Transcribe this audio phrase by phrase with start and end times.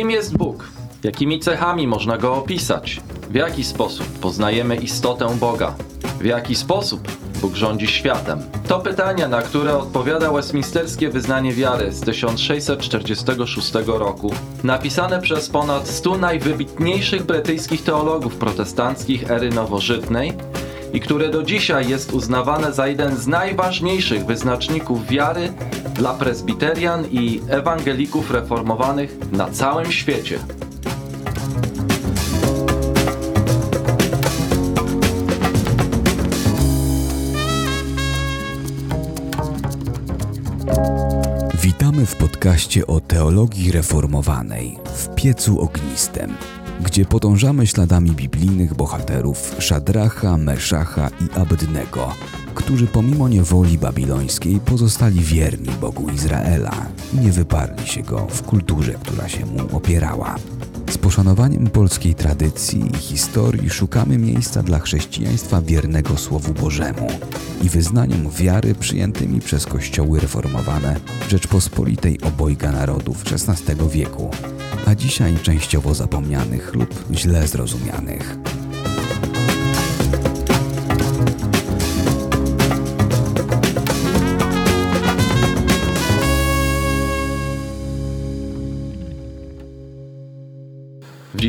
[0.00, 0.68] Kim jest Bóg?
[1.04, 3.00] Jakimi cechami można go opisać?
[3.30, 5.74] W jaki sposób poznajemy istotę Boga?
[6.20, 7.08] W jaki sposób
[7.40, 8.42] Bóg rządzi światem?
[8.68, 14.34] To pytania, na które odpowiada Westminsterskie Wyznanie Wiary z 1646 roku,
[14.64, 20.32] napisane przez ponad 100 najwybitniejszych brytyjskich teologów protestanckich ery nowożytnej
[20.92, 25.52] i które do dzisiaj jest uznawane za jeden z najważniejszych wyznaczników wiary
[25.94, 30.38] dla prezbiterian i ewangelików reformowanych na całym świecie.
[41.62, 46.34] Witamy w podcaście o teologii reformowanej w piecu ognistym,
[46.84, 52.14] gdzie podążamy śladami biblijnych bohaterów Szadracha, Meszacha i Abednego,
[52.54, 58.92] którzy pomimo niewoli babilońskiej pozostali wierni Bogu Izraela i nie wyparli się go w kulturze,
[58.92, 60.36] która się mu opierała.
[60.90, 67.06] Z poszanowaniem polskiej tradycji i historii szukamy miejsca dla chrześcijaństwa wiernego Słowu Bożemu
[67.62, 70.96] i wyznaniom wiary przyjętymi przez kościoły reformowane
[71.28, 74.30] Rzeczpospolitej obojga narodów XVI wieku,
[74.86, 78.36] a dzisiaj częściowo zapomnianych lub źle zrozumianych.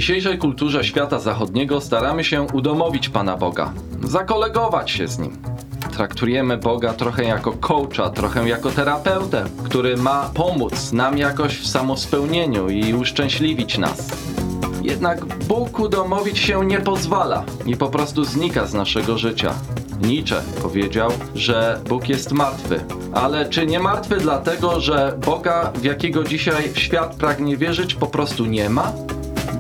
[0.02, 5.38] Dzisiejszej kulturze świata zachodniego staramy się udomowić Pana Boga, zakolegować się z Nim.
[5.94, 12.70] Traktujemy Boga trochę jako coacha, trochę jako terapeutę, który ma pomóc nam jakoś w samospełnieniu
[12.70, 14.12] i uszczęśliwić nas.
[14.82, 19.54] Jednak Bóg udomowić się nie pozwala i po prostu znika z naszego życia.
[20.02, 22.80] Nietzsche powiedział, że Bóg jest martwy.
[23.14, 28.46] Ale czy nie martwy dlatego, że Boga, w jakiego dzisiaj świat pragnie wierzyć, po prostu
[28.46, 28.92] nie ma?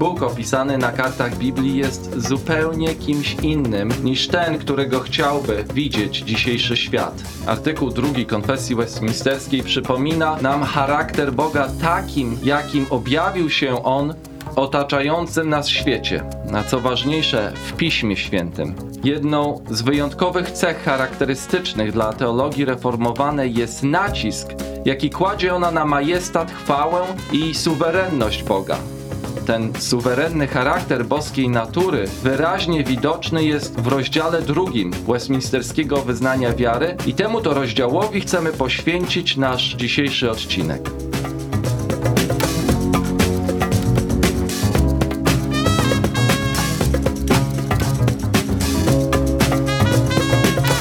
[0.02, 6.78] Bóg opisany na kartach Biblii jest zupełnie kimś innym niż ten, którego chciałby widzieć dzisiejszy
[6.78, 7.24] świat.
[7.48, 14.14] Artykuł drugi Konfesji Westminsterskiej przypomina nam charakter Boga takim, jakim objawił się On
[14.56, 16.24] otaczającym nas świecie,
[16.54, 18.76] a co ważniejsze w Piśmie Świętym.
[19.04, 24.48] Jedną z wyjątkowych cech charakterystycznych dla teologii reformowanej jest nacisk,
[24.86, 28.78] jaki kładzie ona na majestat, chwałę i suwerenność Boga.
[29.52, 37.14] Ten suwerenny charakter boskiej natury wyraźnie widoczny jest w rozdziale drugim Westminsterskiego Wyznania Wiary i
[37.14, 40.90] temu to rozdziałowi chcemy poświęcić nasz dzisiejszy odcinek.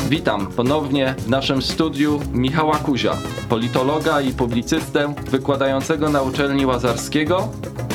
[0.09, 3.17] Witam ponownie w naszym studiu Michała Kuzia,
[3.49, 7.49] politologa i publicystę wykładającego na uczelni Łazarskiego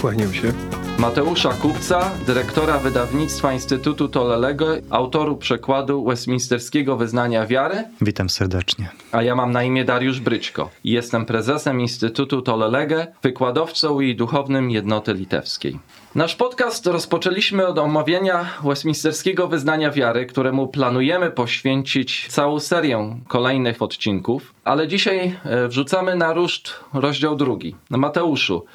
[0.06, 0.65] Kłaniam się.
[1.00, 8.90] Mateusza Kupca, dyrektora wydawnictwa Instytutu Tolelego, autoru przekładu Westminsterskiego Wyznania Wiary, Witam serdecznie.
[9.12, 14.72] a ja mam na imię Dariusz Bryćko i jestem prezesem Instytutu Tolelege, wykładowcą i duchownym
[14.72, 15.80] jednoty litewskiej.
[16.16, 24.54] Nasz podcast rozpoczęliśmy od omawiania Westminsterskiego Wyznania Wiary, któremu planujemy poświęcić całą serię kolejnych odcinków,
[24.64, 27.76] ale dzisiaj e, wrzucamy na ruszt rozdział drugi.
[27.90, 28.66] Mateuszu,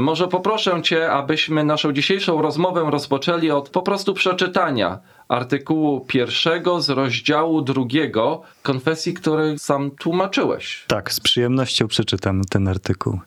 [0.00, 4.98] Może poproszę Cię, abyśmy naszą dzisiejszą rozmowę rozpoczęli od po prostu przeczytania
[5.28, 10.84] artykułu pierwszego z rozdziału drugiego konfesji, który sam tłumaczyłeś.
[10.86, 13.20] Tak, z przyjemnością przeczytam ten artykuł.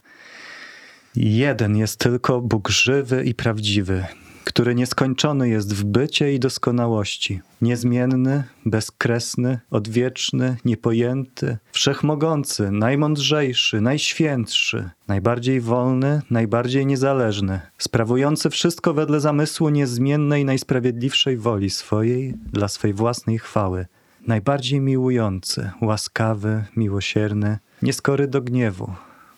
[1.16, 4.06] Jeden jest tylko Bóg żywy i prawdziwy,
[4.48, 15.62] który nieskończony jest w bycie i doskonałości, niezmienny, bezkresny, odwieczny, niepojęty, wszechmogący, najmądrzejszy, najświętszy, najbardziej
[15.62, 23.86] wolny, najbardziej niezależny, sprawujący wszystko wedle zamysłu niezmiennej, najsprawiedliwszej woli swojej dla swej własnej chwały,
[24.28, 28.92] najbardziej miłujący, łaskawy, miłosierny, nieskory do gniewu,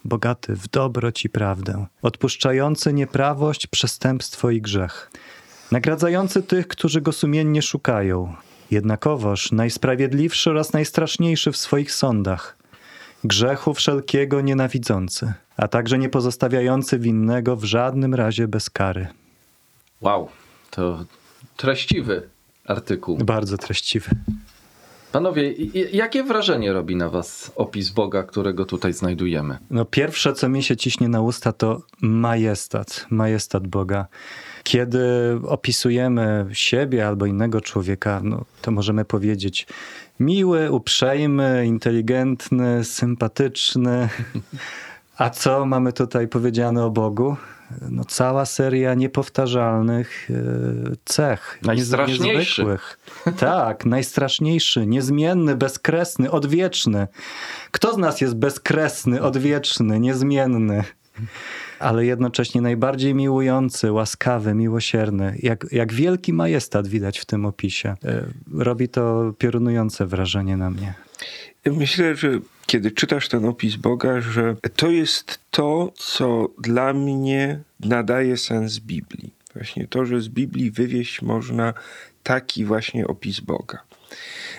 [0.10, 5.12] bogaty w dobroć i prawdę, odpuszczający nieprawość, przestępstwo i grzech,
[5.72, 8.36] nagradzający tych, którzy go sumiennie szukają,
[8.72, 12.58] jednakowoż najsprawiedliwszy oraz najstraszniejszy w swoich sądach,
[13.24, 19.08] grzechu wszelkiego nienawidzący, a także nie pozostawiający winnego w żadnym razie bez kary.
[20.02, 20.30] Wow,
[20.72, 21.06] to
[21.58, 22.30] treściwy
[22.66, 23.18] artykuł.
[23.18, 24.10] Bardzo treściwy.
[25.12, 25.54] Panowie,
[25.92, 29.58] jakie wrażenie robi na Was opis Boga, którego tutaj znajdujemy?
[29.72, 34.08] No pierwsze, co mi się ciśnie na usta, to majestat, majestat Boga.
[34.64, 35.00] Kiedy
[35.48, 39.68] opisujemy siebie albo innego człowieka, no, to możemy powiedzieć
[40.20, 44.10] miły, uprzejmy, inteligentny, sympatyczny.
[45.18, 47.36] A co mamy tutaj powiedziane o Bogu?
[47.90, 50.34] No, cała seria niepowtarzalnych e,
[51.06, 51.60] cech.
[51.62, 52.62] Najstraszniejszy.
[52.62, 53.00] niezwykłych.
[53.38, 57.08] Tak, najstraszniejszy, niezmienny, bezkresny, odwieczny.
[57.72, 60.84] Kto z nas jest bezkresny, odwieczny, niezmienny?
[61.80, 65.36] Ale jednocześnie najbardziej miłujący, łaskawy, miłosierny.
[65.40, 67.96] Jak, jak wielki majestat widać w tym opisie.
[68.06, 70.94] E, Robi to piorunujące wrażenie na mnie.
[71.66, 78.38] Myślę, że kiedy czytasz ten opis Boga, że to jest to, co dla mnie nadaje
[78.38, 79.34] sens Biblii.
[79.54, 81.74] Właśnie to, że z Biblii wywieźć można
[82.24, 83.80] taki właśnie opis Boga.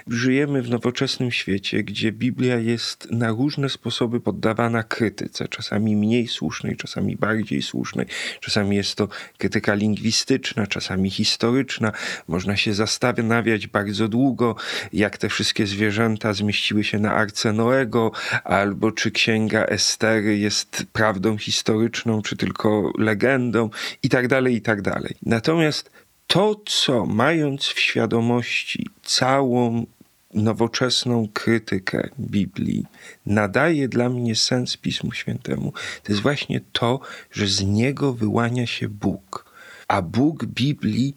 [0.06, 6.76] Żyjemy w nowoczesnym świecie, gdzie Biblia jest na różne sposoby poddawana krytyce, czasami mniej słusznej,
[6.76, 8.06] czasami bardziej słusznej.
[8.40, 9.08] Czasami jest to
[9.38, 11.92] krytyka lingwistyczna, czasami historyczna.
[12.28, 14.56] Można się zastanawiać bardzo długo,
[14.92, 18.12] jak te wszystkie zwierzęta zmieściły się na Arce Noego,
[18.44, 23.70] albo czy księga Estery jest prawdą historyczną, czy tylko legendą,
[24.02, 25.16] i tak dalej, i tak dalej.
[25.22, 25.90] Natomiast
[26.30, 29.86] to, co mając w świadomości całą
[30.34, 32.86] nowoczesną krytykę Biblii,
[33.26, 35.72] nadaje dla mnie sens Pismu Świętemu,
[36.02, 37.00] to jest właśnie to,
[37.32, 39.54] że z niego wyłania się Bóg.
[39.88, 41.14] A Bóg Biblii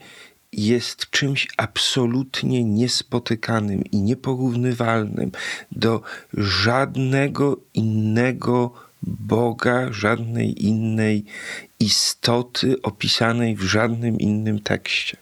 [0.53, 5.31] jest czymś absolutnie niespotykanym i nieporównywalnym
[5.71, 6.01] do
[6.33, 11.25] żadnego innego Boga, żadnej innej
[11.79, 15.17] istoty opisanej w żadnym innym tekście.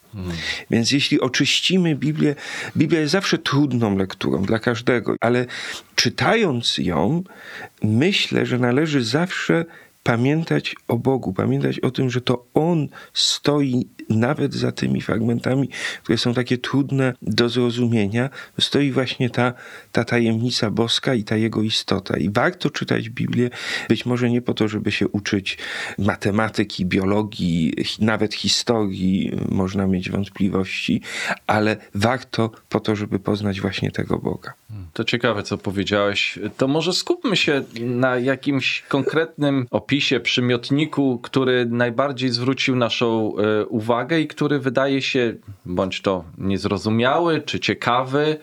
[0.71, 2.35] Więc jeśli oczyścimy Biblię,
[2.77, 5.45] Biblia jest zawsze trudną lekturą dla każdego, ale
[5.95, 7.23] czytając ją,
[7.83, 9.65] myślę, że należy zawsze
[10.03, 15.69] pamiętać o Bogu, pamiętać o tym, że to On stoi nawet za tymi fragmentami,
[16.03, 19.53] które są takie trudne do zrozumienia, stoi właśnie ta,
[19.91, 22.17] ta tajemnica boska i ta Jego istota.
[22.17, 23.49] I warto czytać Biblię,
[23.89, 25.57] być może nie po to, żeby się uczyć
[25.97, 31.01] matematyki, biologii, nawet historii, można mieć wątpliwości,
[31.47, 34.60] ale warto po to, żeby poznać właśnie tego Boga.
[34.93, 36.39] To ciekawe, co powiedziałeś.
[36.57, 44.19] To może skupmy się na jakimś konkretnym opisie, przymiotniku, który najbardziej zwrócił naszą e, uwagę
[44.19, 45.33] i który wydaje się
[45.65, 48.37] bądź to niezrozumiały, czy ciekawy,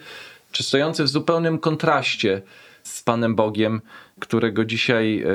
[0.52, 2.42] czy stojący w zupełnym kontraście
[2.82, 3.80] z Panem Bogiem,
[4.20, 5.26] którego dzisiaj e,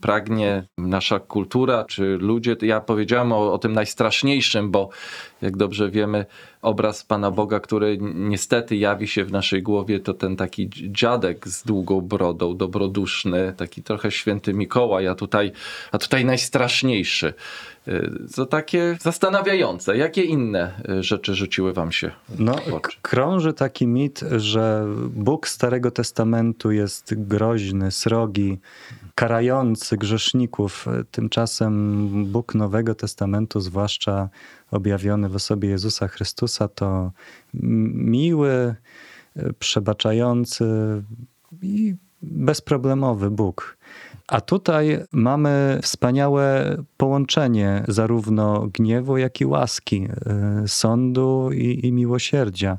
[0.00, 2.56] pragnie nasza kultura, czy ludzie.
[2.62, 4.88] Ja powiedziałem o, o tym najstraszniejszym, bo
[5.42, 6.26] jak dobrze wiemy,
[6.62, 11.64] obraz Pana Boga, który niestety jawi się w naszej głowie, to ten taki dziadek z
[11.64, 15.52] długą brodą, dobroduszny, taki trochę święty Mikołaj, a tutaj,
[15.92, 17.34] a tutaj najstraszniejszy.
[18.36, 19.96] To takie zastanawiające.
[19.96, 22.56] Jakie inne e, rzeczy rzuciły wam się No,
[23.02, 28.58] krąży taki mit, że Bóg Starego Testamentu jest groźny, srogi,
[29.14, 30.86] karający grzeszników.
[31.10, 34.28] Tymczasem Bóg Nowego Testamentu, zwłaszcza
[34.70, 37.12] objawiony w osobie Jezusa Chrystusa, to
[37.54, 38.74] miły,
[39.58, 40.64] przebaczający
[41.62, 43.76] i bezproblemowy Bóg.
[44.28, 50.08] A tutaj mamy wspaniałe połączenie zarówno gniewu, jak i łaski,
[50.64, 52.78] y, sądu i, i miłosierdzia.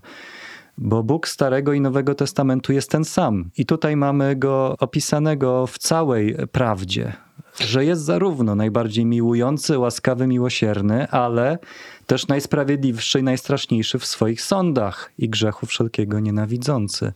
[0.77, 3.49] Bo Bóg Starego i Nowego Testamentu jest ten sam.
[3.57, 7.13] I tutaj mamy go opisanego w całej prawdzie,
[7.59, 11.57] że jest zarówno najbardziej miłujący, łaskawy, miłosierny, ale
[12.07, 17.13] też najsprawiedliwszy i najstraszniejszy w swoich sądach i grzechu wszelkiego nienawidzący.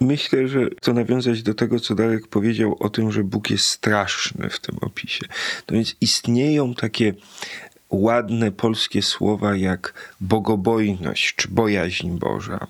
[0.00, 4.50] Myślę, że to nawiązać do tego, co Darek powiedział o tym, że Bóg jest straszny
[4.50, 5.26] w tym opisie.
[5.66, 7.14] To więc istnieją takie
[7.90, 12.66] ładne polskie słowa jak bogobojność czy bojaźń Boża.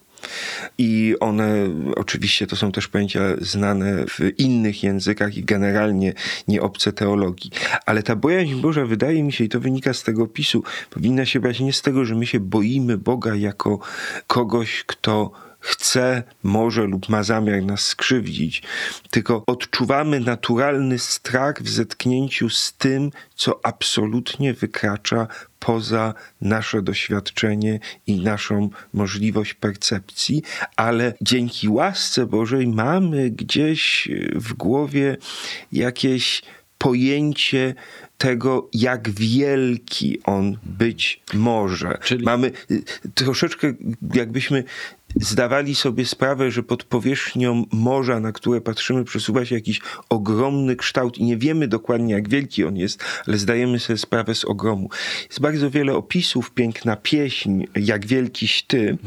[0.79, 1.55] I one
[1.97, 6.15] oczywiście to są też pojęcia znane w innych językach i generalnie
[6.49, 7.51] nie obce teologii.
[7.87, 11.41] Ale ta bojaźń Boża wydaje mi się, i to wynika z tego opisu, powinna się
[11.41, 13.79] brać nie z tego, że my się boimy Boga jako
[14.27, 18.62] kogoś, kto chce, może lub ma zamiar nas skrzywdzić,
[19.11, 25.27] tylko odczuwamy naturalny strach w zetknięciu z tym, co absolutnie wykracza
[25.61, 30.43] poza nasze doświadczenie i naszą możliwość percepcji,
[30.77, 35.17] ale dzięki łasce Bożej mamy gdzieś w głowie
[35.73, 36.43] jakieś
[36.79, 37.75] pojęcie
[38.19, 41.99] tego, jak wielki on być może.
[42.03, 42.83] Czyli- Mamy y,
[43.15, 43.75] troszeczkę,
[44.15, 44.65] jakbyśmy
[45.17, 51.19] zdawali sobie sprawę, że pod powierzchnią morza, na które patrzymy, przesuwa się jakiś ogromny kształt
[51.19, 54.91] i nie wiemy dokładnie, jak wielki on jest, ale zdajemy sobie sprawę z ogromu.
[55.29, 58.99] Jest bardzo wiele opisów, piękna pieśń, jak wielkiś ty,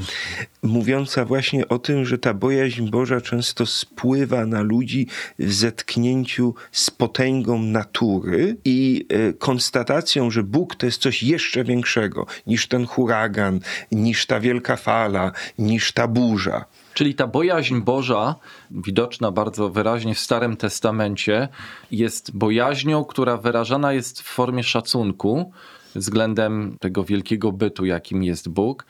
[0.64, 5.08] mówiąca właśnie o tym, że ta bojaźń Boża często spływa na ludzi
[5.40, 12.26] w zetknięciu z potęgą natury i e, konstatacją, że Bóg to jest coś jeszcze większego
[12.48, 13.60] niż ten huragan,
[13.92, 16.66] niż ta wielka fala, niż ta burza.
[16.94, 18.36] Czyli ta bojaźń Boża,
[18.72, 21.48] widoczna bardzo wyraźnie w Starym Testamencie,
[21.92, 25.52] jest bojaźnią, która wyrażana jest w formie szacunku
[25.96, 28.86] względem tego wielkiego bytu, jakim jest Bóg,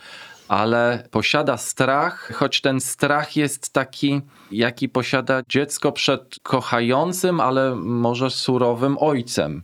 [0.47, 8.29] ale posiada strach, choć ten strach jest taki, jaki posiada dziecko przed kochającym, ale może
[8.29, 9.63] surowym ojcem.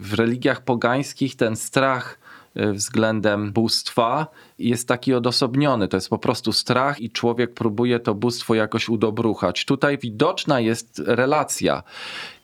[0.00, 2.18] W religiach pogańskich ten strach
[2.56, 4.26] względem bóstwa
[4.58, 5.88] jest taki odosobniony.
[5.88, 9.64] To jest po prostu strach i człowiek próbuje to bóstwo jakoś udobruchać.
[9.64, 11.82] Tutaj widoczna jest relacja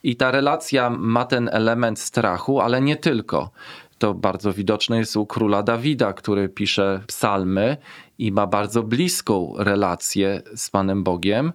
[0.03, 3.49] i ta relacja ma ten element strachu, ale nie tylko.
[3.97, 7.77] To bardzo widoczne jest u króla Dawida, który pisze psalmy
[8.19, 11.53] i ma bardzo bliską relację z Panem Bogiem.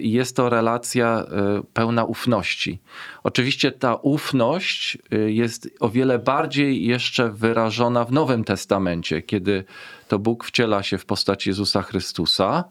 [0.00, 1.24] I jest to relacja
[1.60, 2.78] y, pełna ufności.
[3.22, 9.64] Oczywiście ta ufność y, jest o wiele bardziej jeszcze wyrażona w Nowym Testamencie, kiedy
[10.08, 12.64] to Bóg wciela się w postać Jezusa Chrystusa,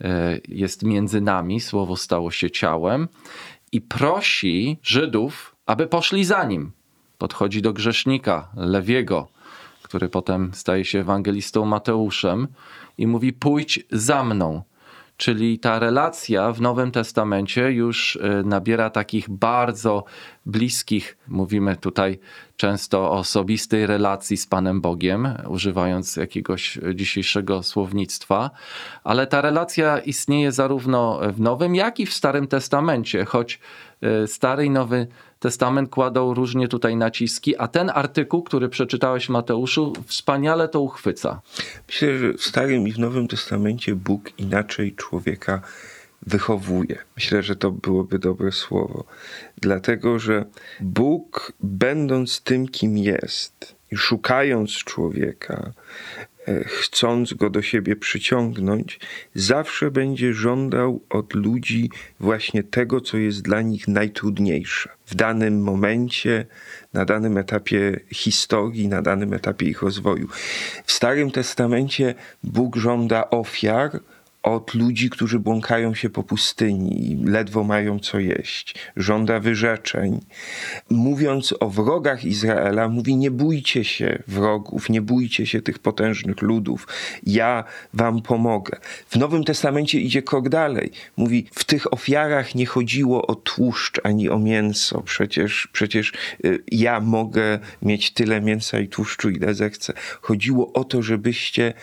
[0.00, 0.06] y,
[0.48, 3.08] jest między nami, słowo stało się ciałem
[3.72, 6.72] i prosi Żydów, aby poszli za nim
[7.18, 9.28] podchodzi do grzesznika Lewiego,
[9.86, 12.48] który potem staje się ewangelistą Mateuszem
[12.98, 14.62] i mówi: Pójdź za mną.
[15.16, 20.04] Czyli ta relacja w Nowym Testamencie już y, nabiera takich bardzo
[20.46, 22.18] bliskich, mówimy tutaj
[22.56, 28.50] często o osobistej relacji z Panem Bogiem, używając jakiegoś dzisiejszego słownictwa,
[29.04, 33.60] ale ta relacja istnieje zarówno w Nowym, jak i w Starym Testamencie, choć
[34.26, 35.06] Stary i Nowy
[35.38, 41.40] Testament kładą różnie tutaj naciski, a ten artykuł, który przeczytałeś Mateuszu, wspaniale to uchwyca.
[41.88, 45.60] Myślę, że w Starym i w Nowym Testamencie Bóg inaczej człowieka
[46.26, 46.98] wychowuje.
[47.16, 49.04] Myślę, że to byłoby dobre słowo.
[49.56, 50.44] Dlatego, że
[50.80, 55.72] Bóg, będąc tym, kim jest i szukając człowieka,
[56.18, 56.35] e,
[56.66, 59.00] chcąc go do siebie przyciągnąć,
[59.34, 64.88] zawsze będzie żądał od ludzi właśnie tego, co jest dla nich najtrudniejsze.
[65.06, 66.46] W danym momencie,
[66.92, 70.28] na danym etapie historii, na danym etapie ich rozwoju.
[70.84, 74.00] W Starym Testamencie Bóg żąda ofiar,
[74.46, 78.74] od ludzi, którzy błąkają się po pustyni i ledwo mają co jeść.
[78.96, 80.20] Żąda wyrzeczeń.
[80.90, 86.88] Mówiąc o wrogach Izraela, mówi: Nie bójcie się wrogów, nie bójcie się tych potężnych ludów.
[87.22, 88.78] Ja wam pomogę.
[89.08, 90.90] W Nowym Testamencie idzie krok dalej.
[91.16, 95.02] Mówi: W tych ofiarach nie chodziło o tłuszcz ani o mięso.
[95.02, 96.12] Przecież, przecież
[96.44, 99.92] y, ja mogę mieć tyle mięsa i tłuszczu, ile zechcę.
[100.20, 101.74] Chodziło o to, żebyście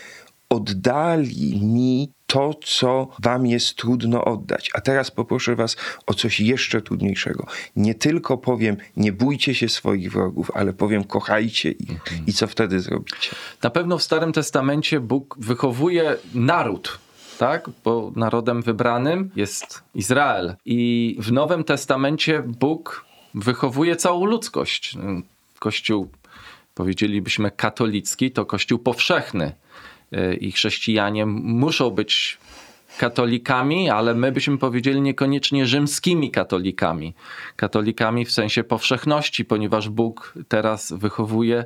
[0.54, 4.70] oddali mi to, co wam jest trudno oddać.
[4.74, 7.46] A teraz poproszę was o coś jeszcze trudniejszego.
[7.76, 12.00] Nie tylko powiem, nie bójcie się swoich wrogów, ale powiem, kochajcie ich.
[12.28, 13.30] I co wtedy zrobicie?
[13.64, 17.00] Na pewno w Starym Testamencie Bóg wychowuje naród.
[17.40, 17.70] Tak?
[17.84, 20.56] Bo narodem wybranym jest Izrael.
[20.66, 24.98] I w Nowym Testamencie Bóg wychowuje całą ludzkość.
[25.60, 26.10] Kościół,
[26.76, 29.52] powiedzielibyśmy, katolicki to kościół powszechny
[30.40, 32.38] i chrześcijanie muszą być
[32.98, 37.14] katolikami, ale my byśmy powiedzieli niekoniecznie rzymskimi katolikami.
[37.56, 41.66] Katolikami w sensie powszechności, ponieważ Bóg teraz wychowuje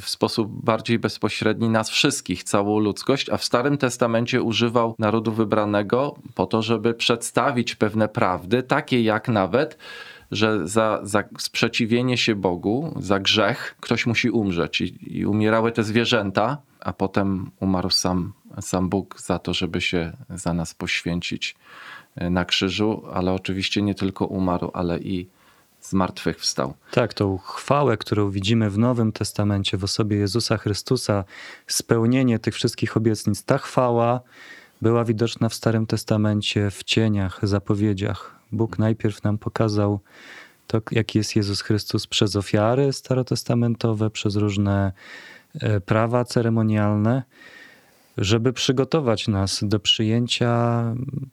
[0.00, 6.14] w sposób bardziej bezpośredni nas wszystkich, całą ludzkość, a w Starym Testamencie używał narodu wybranego
[6.34, 9.78] po to, żeby przedstawić pewne prawdy, takie jak nawet
[10.32, 14.80] że za, za sprzeciwienie się Bogu, za grzech, ktoś musi umrzeć.
[14.80, 20.12] I, I, umierały te zwierzęta, a potem umarł sam, sam Bóg za to, żeby się
[20.30, 21.56] za nas poświęcić
[22.16, 25.28] e, na krzyżu, ale oczywiście nie tylko umarł, ale i
[25.80, 26.74] zmartwychwstał.
[26.90, 31.24] Tak, tą chwałę, którą widzimy w Nowym Testamencie w osobie Jezusa Chrystusa,
[31.66, 34.20] spełnienie tych wszystkich obietnic, ta chwała
[34.82, 38.38] była widoczna w Starym Testamencie w cieniach, zapowiedziach.
[38.52, 40.00] Bóg najpierw nam pokazał
[40.66, 44.92] to, jaki jest Jezus Chrystus przez ofiary starotestamentowe, przez różne
[45.86, 47.22] prawa ceremonialne,
[48.16, 50.84] żeby przygotować nas do przyjęcia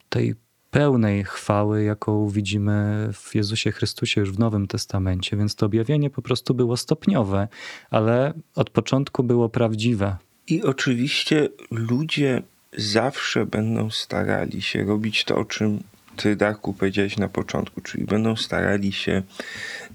[0.08, 0.34] tej
[0.70, 5.36] pełnej chwały, jaką widzimy w Jezusie Chrystusie już w Nowym Testamencie.
[5.36, 7.48] Więc to objawienie po prostu było stopniowe,
[7.90, 10.16] ale od początku było prawdziwe.
[10.46, 12.42] I oczywiście ludzie
[12.76, 15.82] zawsze będą starali się robić to, o czym
[16.16, 19.22] ty, Darku, powiedziałeś na początku, czyli będą starali się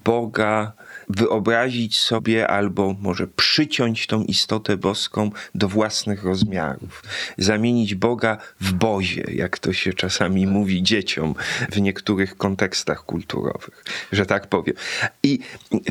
[0.04, 0.74] Boga
[1.10, 7.04] wyobrazić sobie albo może przyciąć tą istotę boską do własnych rozmiarów.
[7.38, 11.36] Zamienić Boga w bozie, jak to się czasami mówi dzieciom
[11.72, 14.76] w niektórych kontekstach kulturowych, że tak powiem.
[15.24, 15.40] I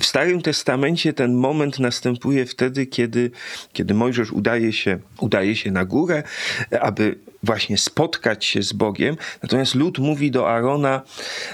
[0.01, 3.31] w Starym Testamencie ten moment następuje wtedy, kiedy,
[3.73, 6.23] kiedy Mojżesz udaje się, udaje się na górę,
[6.81, 9.17] aby właśnie spotkać się z Bogiem.
[9.43, 11.03] Natomiast lud mówi do Arona: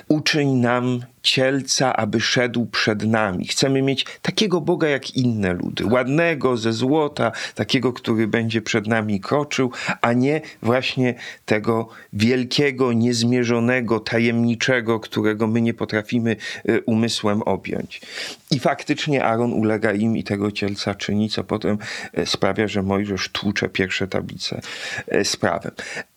[0.09, 3.47] uczyń nam cielca, aby szedł przed nami.
[3.47, 9.21] Chcemy mieć takiego Boga jak inne ludy, ładnego, ze złota, takiego, który będzie przed nami
[9.21, 16.37] kroczył, a nie właśnie tego wielkiego, niezmierzonego, tajemniczego, którego my nie potrafimy
[16.69, 18.01] y, umysłem objąć.
[18.51, 21.79] I faktycznie Aaron ulega im i tego cielca czyni, co potem
[22.19, 24.61] y, sprawia, że Mojżesz tłucze pierwsze tablice
[25.15, 25.73] y, z prawem.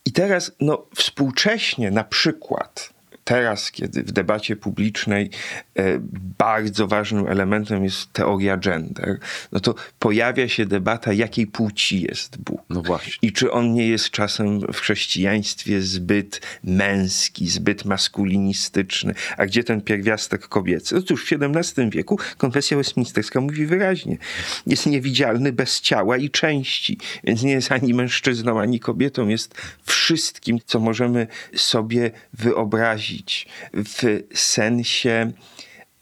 [0.06, 2.93] I teraz, no, współcześnie na przykład
[3.24, 5.30] teraz, kiedy w debacie publicznej
[5.76, 6.00] e,
[6.38, 9.20] bardzo ważnym elementem jest teoria gender,
[9.52, 12.62] no to pojawia się debata, jakiej płci jest Bóg.
[12.70, 13.14] No właśnie.
[13.22, 19.82] I czy on nie jest czasem w chrześcijaństwie zbyt męski, zbyt maskulinistyczny, a gdzie ten
[19.82, 20.96] pierwiastek kobiecy?
[20.96, 24.18] No cóż, w XVII wieku konfesja westminsterska mówi wyraźnie,
[24.68, 30.60] jest niewidzialny bez ciała i części, więc nie jest ani mężczyzną, ani kobietą, jest wszystkim,
[30.66, 33.13] co możemy sobie wyobrazić
[33.74, 35.32] w sensie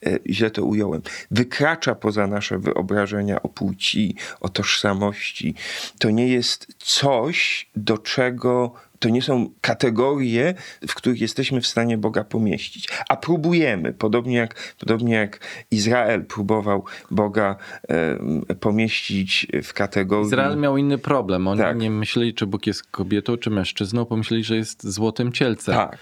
[0.05, 1.01] e, źle to ująłem,
[1.31, 5.55] wykracza poza nasze wyobrażenia o płci, o tożsamości.
[5.99, 10.53] To nie jest coś, do czego to nie są kategorie,
[10.87, 12.87] w których jesteśmy w stanie Boga pomieścić.
[13.09, 15.39] A próbujemy, podobnie jak, podobnie jak
[15.71, 17.55] Izrael próbował Boga
[17.89, 20.25] e, pomieścić w kategorii.
[20.25, 21.47] Izrael miał inny problem.
[21.47, 21.77] Oni Tak.
[21.77, 24.05] nie myśleli, czy Bóg jest kobietą, czy mężczyzną.
[24.05, 25.75] Pomyśleli, że jest złotym cielcem.
[25.75, 25.97] Tak.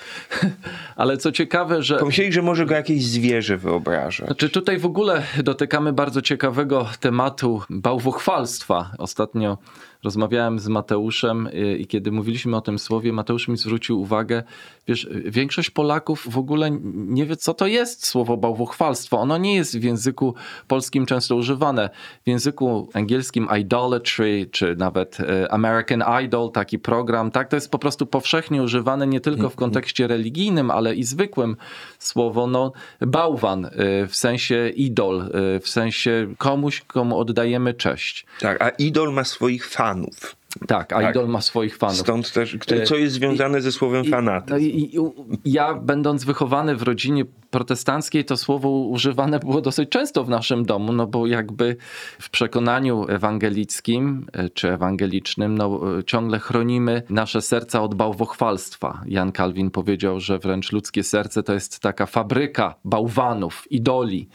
[0.96, 4.26] Ale co ciekawe, że Pomyśleli, że może go jakieś zwierzę wyobraża.
[4.26, 8.92] Znaczy tutaj w ogóle dotykamy bardzo ciekawego tematu bałwochwalstwa.
[8.98, 9.58] Ostatnio
[10.04, 14.44] rozmawiałem z Mateuszem y, i kiedy mówiliśmy o tym słowie, Mateusz mi zwrócił uwagę,
[14.88, 19.20] wiesz, większość Polaków w ogóle nie wie, co to jest słowo bałwochwalstwo.
[19.20, 20.36] Ono nie jest w języku
[20.68, 21.90] polskim często używane.
[22.26, 27.80] W języku angielskim idolatry, czy nawet y, American Idol, taki program, tak, to jest po
[27.80, 31.56] prostu powszechnie używane nie tylko w kontekście religijnym, ale i zwykłym
[32.00, 33.70] słowo, no, bałwan y,
[34.08, 35.32] w sensie idol,
[35.62, 38.26] w sensie komuś, komu oddajemy cześć.
[38.40, 39.89] Tak, a idol ma swoich fanów.
[39.90, 40.39] Panów.
[40.68, 41.12] Tak, a Tak.
[41.16, 41.98] idol ma swoich fanów.
[41.98, 44.54] Stąd też, które- co jest związane ze słowem I- fanatyzm.
[44.54, 45.00] No i, i,
[45.46, 50.94] ja, będąc wychowany w rodzinie protestanckiej, to słowo używane było dosyć często w naszym domu,
[50.94, 51.76] no bo jakby
[52.20, 59.02] w przekonaniu ewangelickim e, czy ewangelicznym, no, e, ciągle chronimy nasze serca od bałwochwalstwa.
[59.06, 64.30] Jan Kalwin powiedział, że wręcz ludzkie serce to jest taka fabryka bałwanów, idoli.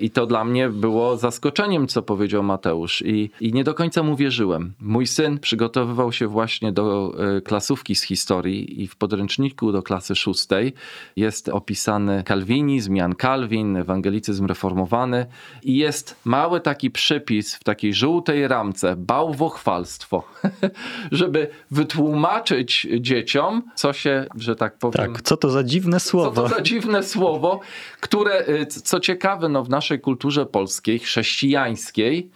[0.00, 3.02] I to dla mnie było zaskoczeniem, co powiedział Mateusz.
[3.02, 4.74] I, I nie do końca mu wierzyłem.
[4.80, 10.16] Mój syn przygotowywał się właśnie do e, klasówki z historii i w podręczniku do klasy
[10.16, 10.72] szóstej
[11.16, 15.26] jest opisany kalwinizm, Jan Kalwin, ewangelicyzm reformowany
[15.62, 20.22] i jest mały taki przypis w takiej żółtej ramce, bałwochwalstwo,
[21.12, 25.12] żeby wytłumaczyć dzieciom, co się, że tak powiem...
[25.14, 26.42] Tak, co to za dziwne Co słowo.
[26.42, 27.60] to za dziwne słowo,
[28.00, 32.30] które, c- co ciekawe, no w naszej kulturze polskiej, chrześcijańskiej,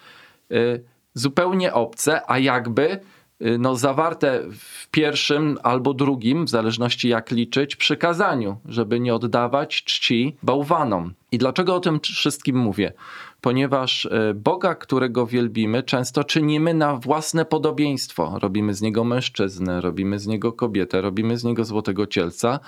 [0.53, 3.01] y, zupełnie obce, a jakby
[3.43, 9.85] y, no, zawarte w pierwszym albo drugim, w zależności jak liczyć, przykazaniu, żeby nie oddawać
[9.85, 11.15] czci bałwanom.
[11.33, 12.93] I dlaczego o tym wszystkim mówię?
[13.41, 18.39] Ponieważ y, Boga, którego wielbimy, często czynimy na własne podobieństwo.
[18.43, 22.61] Robimy z niego mężczyznę, robimy z niego kobietę, robimy z niego złotego cielca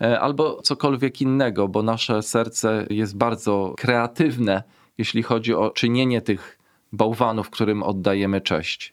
[0.00, 4.62] e, albo cokolwiek innego, bo nasze serce jest bardzo kreatywne,
[4.98, 6.55] jeśli chodzi o czynienie tych
[6.96, 8.92] bałwanów, którym oddajemy cześć.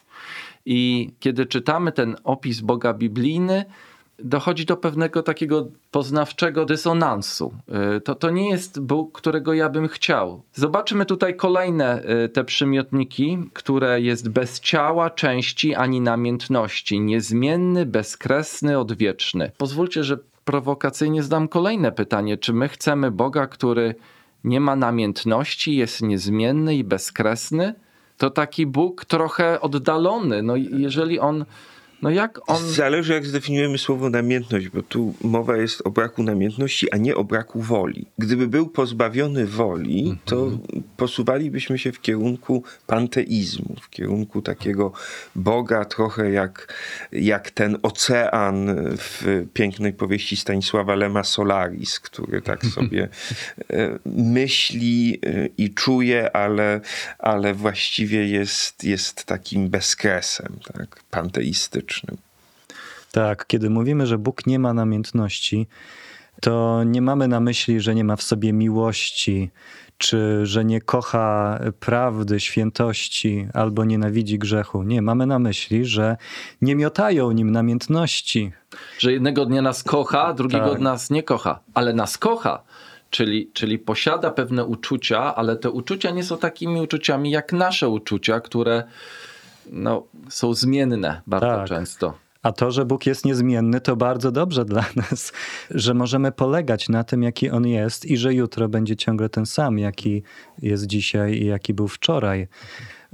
[0.66, 3.66] I kiedy czytamy ten opis Boga biblijny,
[4.20, 7.54] dochodzi do pewnego takiego poznawczego dysonansu.
[7.98, 10.42] Y, To, to nie jest Bóg, którego ja bym chciał.
[10.54, 18.80] Zobaczmy tutaj kolejne y, te przymiotniki, które jest bez ciała, części ani namiętności, niezmienny, bezkresny,
[18.80, 19.52] odwieczny.
[19.58, 22.38] Pozwólcie, że prowokacyjnie zdam kolejne pytanie.
[22.38, 23.96] Czy my chcemy Boga, który
[24.44, 27.74] nie ma namiętności, jest niezmienny i bezkresny?
[28.24, 30.44] To taki Bóg trochę oddalony.
[30.44, 31.46] No jeżeli on
[32.04, 32.70] No jak on...
[32.70, 37.24] Zależy, jak zdefiniujemy słowo namiętność, bo tu mowa jest o braku namiętności, a nie o
[37.24, 38.06] braku woli.
[38.18, 40.52] Gdyby był pozbawiony woli, to
[40.98, 44.92] posuwalibyśmy się w kierunku panteizmu, w kierunku takiego
[45.36, 46.74] Boga, trochę jak,
[47.12, 53.10] jak ten ocean w pięknej powieści Stanisława Lema Solaris, który tak sobie
[53.70, 56.82] e, myśli e, i czuje, ale,
[57.20, 62.18] ale właściwie jest, jest takim bezkresem, tak, panteistycznym.
[63.12, 65.68] Tak, kiedy mówimy, że Bóg nie ma namiętności,
[66.42, 69.52] to nie mamy na myśli, że nie ma w sobie miłości,
[69.98, 74.84] czy że nie kocha prawdy, świętości albo nienawidzi grzechu.
[74.84, 76.18] Nie, mamy na myśli, że
[76.62, 78.52] nie miotają nim namiętności.
[79.00, 80.80] że jednego dnia nas kocha, drugiego Tak.
[80.82, 82.64] nas nie kocha, ale nas kocha.
[83.10, 88.40] Czyli, czyli posiada pewne uczucia, ale te uczucia nie są takimi uczuciami jak nasze uczucia,
[88.40, 88.84] które
[89.72, 91.68] no, są zmienne bardzo Tak.
[91.68, 92.14] często.
[92.44, 95.34] A to, że Bóg jest niezmienny, to bardzo dobrze dla nas,
[95.72, 99.80] że możemy polegać na tym, jaki On jest i że jutro będzie ciągle ten sam,
[99.80, 100.24] jaki
[100.62, 102.48] jest dzisiaj i jaki był wczoraj.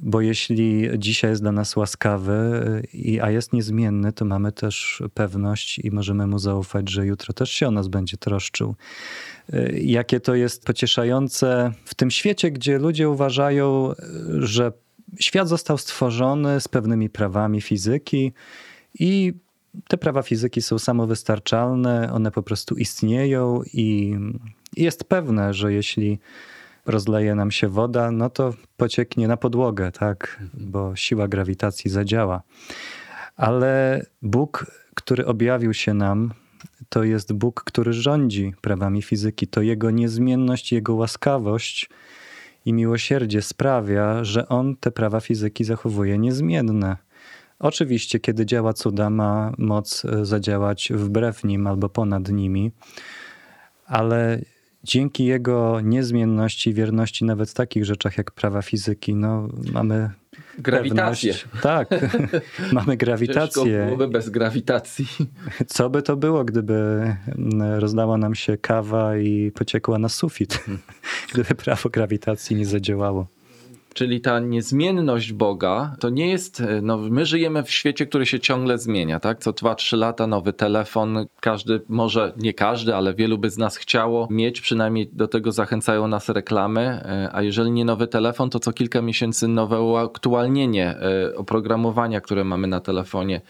[0.01, 2.61] Bo jeśli dzisiaj jest dla nas łaskawy,
[3.21, 7.67] a jest niezmienny, to mamy też pewność i możemy Mu zaufać, że jutro też się
[7.67, 8.75] o nas będzie troszczył.
[9.53, 13.93] Y, Jakie to jest pocieszające w tym świecie, gdzie ludzie uważają,
[14.39, 14.71] że
[15.19, 18.33] świat został stworzony z pewnymi prawami fizyki
[18.99, 19.33] i
[19.87, 24.17] te prawa fizyki są samowystarczalne, one po prostu istnieją i
[24.77, 26.19] jest pewne, że jeśli
[26.85, 32.41] rozleje nam się woda, no to pocieknie na podłogę, tak, bo siła grawitacji zadziała.
[33.35, 36.33] Ale Bóg, który objawił się nam,
[36.89, 39.47] to jest Bóg, który rządzi prawami fizyki.
[39.47, 41.89] To Jego niezmienność, Jego łaskawość
[42.69, 46.97] i miłosierdzie sprawia, że On te prawa fizyki zachowuje niezmienne.
[47.59, 52.71] Oczywiście, kiedy działa cuda, ma moc e, zadziałać wbrew nim albo ponad nimi,
[53.85, 54.41] ale
[54.83, 60.09] dzięki jego niezmienności, wierności, nawet w takich rzeczach jak prawa fizyki, no, mamy
[60.59, 61.33] Grawitację.
[61.33, 61.89] pewność- Tak,
[62.73, 63.83] mamy Ciężko grawitację.
[63.85, 65.07] byłoby bez grawitacji.
[65.67, 66.75] Co by to było, gdyby
[67.77, 70.63] rozlała nam się kawa i pociekła na sufit,
[71.33, 73.27] gdyby prawo grawitacji nie zadziałało?
[73.99, 76.63] Czyli ta niezmienność Boga to nie jest.
[76.81, 79.39] No, my żyjemy w świecie, który się ciągle zmienia, tak?
[79.39, 81.25] Co 2-3 lata nowy telefon.
[81.39, 86.07] Każdy, może nie każdy, ale wielu by z nas chciało mieć, przynajmniej do tego zachęcają
[86.07, 86.81] nas reklamy.
[86.81, 92.43] E, A jeżeli nie nowy telefon, to co kilka miesięcy nowe uaktualnienie e, oprogramowania, które
[92.43, 93.41] mamy na telefonie.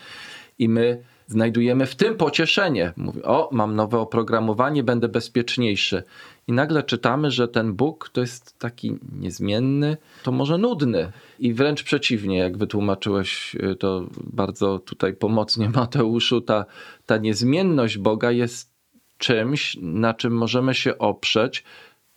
[0.60, 2.94] I my znajdujemy w tym pocieszenie.
[2.98, 6.04] Mówię, o, mam nowe oprogramowanie, będę bezpieczniejszy.
[6.50, 11.12] I nagle czytamy, że ten Bóg to jest taki niezmienny, to może nudny.
[11.40, 16.66] I wręcz przeciwnie, jak wytłumaczyłeś y, to bardzo tutaj pomocnie Mateuszu, ta,
[17.06, 18.72] ta niezmienność Boga jest
[19.18, 21.64] czymś, na czym możemy się oprzeć.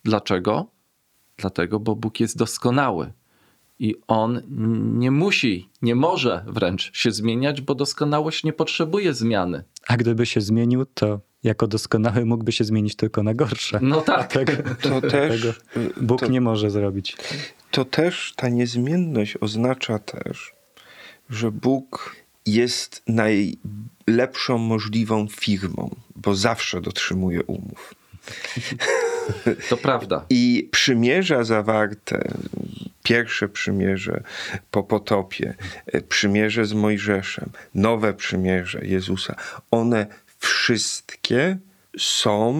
[0.03, 0.65] Dlaczego?
[1.37, 3.13] Dlatego, bo Bóg jest doskonały.
[3.79, 4.41] I on
[4.99, 9.63] nie musi, nie może wręcz się zmieniać, bo doskonałość nie potrzebuje zmiany.
[9.87, 13.79] A gdyby się zmienił, to jako doskonały mógłby się zmienić tylko na gorsze.
[13.81, 14.27] No tak.
[14.33, 14.51] Tego,
[14.81, 15.53] To też, tego
[16.01, 17.17] Bóg to, nie może zrobić.
[17.71, 20.53] to też ta niezmienność oznacza też,
[21.29, 27.93] że Bóg jest najlepszą możliwą firmą, bo zawsze dotrzymuje umów.
[29.69, 30.25] To prawda.
[30.29, 32.27] I przymierza zawarte,
[33.03, 34.23] pierwsze przymierze
[34.71, 35.53] po potopie,
[35.85, 39.35] e, przymierze z Mojżeszem, nowe przymierze Jezusa,
[39.71, 40.07] one
[40.43, 41.57] wszystkie
[41.97, 42.53] są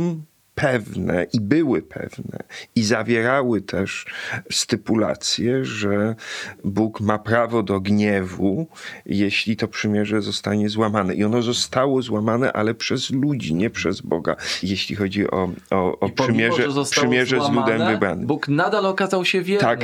[0.56, 2.40] pewne i były pewne
[2.76, 4.06] i zawierały też
[4.52, 6.16] stypulację, że
[6.64, 8.68] Bóg ma prawo do gniewu,
[9.06, 11.16] jeśli to przymierze zostanie złamane.
[11.16, 16.08] I ono zostało złamane, ale przez ludzi, nie przez Boga, jeśli chodzi o, o, o
[16.08, 18.28] I pomimo, przymierze, przymierze z ludem złamane, wybranym.
[18.28, 19.80] Bóg nadal okazał się wierny, Tak.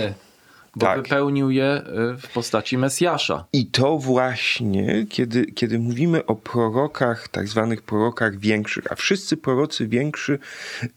[0.80, 1.04] Bo Tak.
[1.04, 1.82] wypełnił je
[2.14, 3.46] y, w postaci Mesjasza.
[3.54, 9.88] I to właśnie, kiedy, kiedy mówimy o prorokach, tak zwanych prorokach większych, a wszyscy prorocy
[9.88, 10.40] większy,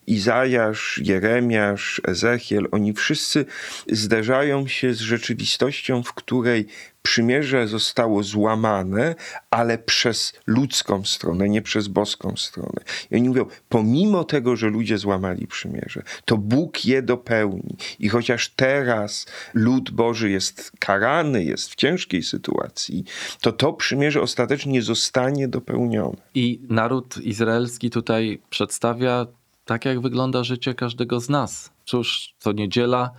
[0.07, 3.45] Izajasz, Jeremiasz, Ezechiel, oni wszyscy
[3.93, 6.67] zderzają się z rzeczywistością, w której
[7.03, 9.15] przymierze zostało złamane,
[9.51, 12.81] ale przez ludzką stronę, nie przez boską stronę.
[13.11, 17.77] I oni mówią, pomimo tego, że ludzie złamali przymierze, to Bóg je dopełni.
[17.99, 23.05] I chociaż teraz lud Boży jest karany, jest w ciężkiej sytuacji,
[23.41, 26.17] to to przymierze ostatecznie zostanie dopełnione.
[26.35, 29.27] I naród izraelski tutaj przedstawia
[29.65, 31.71] tak, jak wygląda życie każdego z nas.
[31.85, 33.11] Cóż, co niedziela,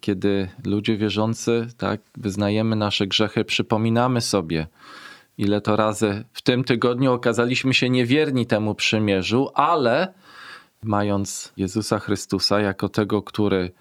[0.00, 4.66] kiedy ludzie wierzący, tak, wyznajemy nasze grzechy, przypominamy sobie
[5.38, 10.14] ile to razy w tym tygodniu okazaliśmy się niewierni temu przymierzu, ale
[10.82, 13.72] mając Jezusa Chrystusa jako tego, który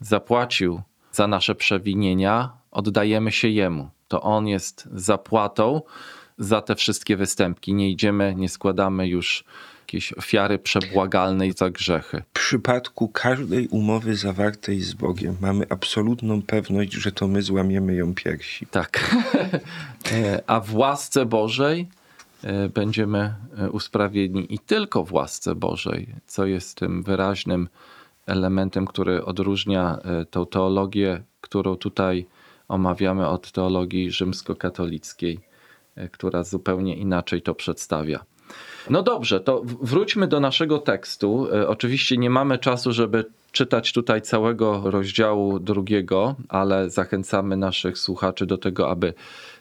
[0.00, 3.90] zapłacił za nasze przewinienia, oddajemy się Jemu.
[4.08, 5.82] To On jest zapłatą
[6.38, 7.74] za te wszystkie występki.
[7.74, 9.44] Nie idziemy, nie składamy już
[9.88, 12.22] jakiejś ofiary przebłagalnej za grzechy.
[12.30, 18.14] W przypadku każdej umowy zawartej z Bogiem mamy absolutną pewność, że to my złamiemy ją
[18.14, 18.66] piersi.
[18.66, 19.00] Tak.
[20.12, 21.88] E, A w łasce Bożej
[22.42, 27.68] e, będziemy e, usprawiedliwi i tylko w łasce Bożej, co jest tym wyraźnym
[28.26, 29.98] elementem, który odróżnia
[30.30, 32.26] tą teologię, którą tutaj
[32.68, 35.40] omawiamy od teologii rzymskokatolickiej,
[36.12, 38.24] która zupełnie inaczej to przedstawia.
[38.90, 41.48] No dobrze, to wróćmy do naszego tekstu.
[41.54, 48.46] E, Oczywiście nie mamy czasu, żeby czytać tutaj całego rozdziału drugiego, ale zachęcamy naszych słuchaczy
[48.46, 49.14] do tego, aby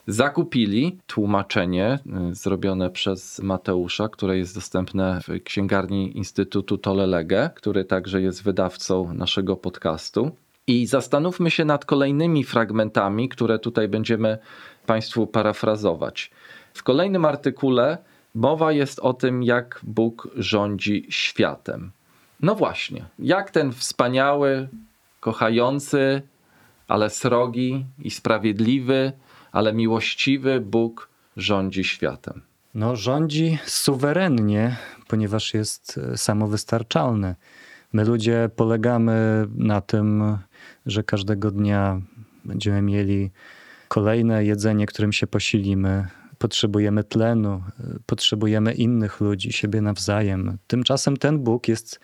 [0.08, 2.00] zakupili tłumaczenie
[2.32, 9.14] y, zrobione przez Mateusza, które jest dostępne w księgarni Instytutu Tolelege, który także jest wydawcą
[9.14, 10.32] naszego podcastu.
[10.68, 14.38] I zastanówmy się nad kolejnymi fragmentami, które tutaj będziemy
[14.86, 16.32] Państwu parafrazować.
[16.74, 17.98] W kolejnym artykule
[18.38, 21.92] mowa jest o tym, jak Bóg rządzi światem.
[22.42, 24.68] No właśnie, jak ten wspaniały,
[25.20, 26.22] kochający,
[26.88, 29.12] ale srogi i sprawiedliwy,
[29.52, 32.42] ale miłościwy Bóg rządzi światem.
[32.74, 34.76] No, rządzi suwerennie,
[35.08, 37.36] ponieważ jest e, samowystarczalny.
[37.94, 40.38] My ludzie polegamy na tym,
[40.86, 42.02] że każdego dnia
[42.46, 43.32] będziemy mieli
[43.88, 46.08] kolejne jedzenie, którym się posilimy.
[46.38, 47.64] Potrzebujemy tlenu,
[48.06, 50.58] potrzebujemy innych ludzi, siebie nawzajem.
[50.68, 52.00] Tymczasem ten Bóg jest,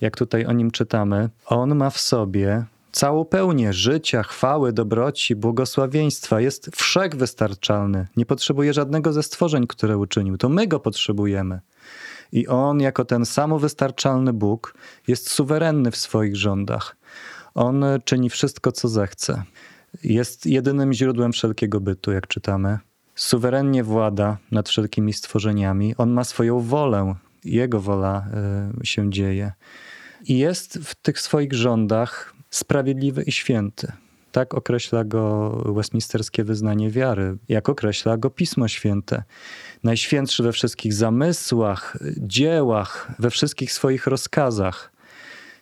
[0.00, 6.40] jak tutaj o nim czytamy, on ma w sobie całą pełnię życia, chwały, dobroci, błogosławieństwa.
[6.40, 8.06] Jest wszechwystarczalny.
[8.16, 10.38] Nie potrzebuje żadnego ze stworzeń, które uczynił.
[10.38, 11.60] To my go potrzebujemy.
[12.32, 14.74] I on, jako ten samowystarczalny Bóg,
[15.08, 16.96] jest suwerenny w swoich rządach.
[17.54, 19.42] On czyni wszystko, co zechce.
[20.04, 22.78] Jest jedynym źródłem wszelkiego bytu, jak czytamy.
[23.20, 25.94] Suwerennie włada nad wszelkimi stworzeniami.
[25.96, 27.14] On ma swoją wolę.
[27.44, 28.26] Jego wola
[28.82, 29.52] y, się dzieje.
[30.24, 33.92] I jest w tych swoich rządach sprawiedliwy i święty.
[34.32, 39.22] Tak określa go westminsterskie wyznanie wiary, jak określa go Pismo Święte.
[39.84, 44.92] Najświętszy we wszystkich zamysłach, dziełach, we wszystkich swoich rozkazach.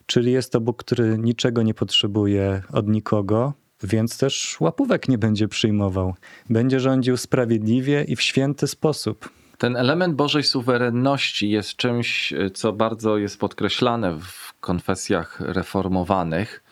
[0.07, 5.49] Czyli jest to Bóg, który niczego nie potrzebuje od nikogo, więc też łapówek nie będzie
[5.49, 6.15] przyjmował.
[6.51, 9.29] Będzie rządził sprawiedliwie i w święty sposób.
[9.59, 16.63] Ten element Bożej suwerenności jest czymś, co bardzo jest podkreślane w konfesjach reformowanych.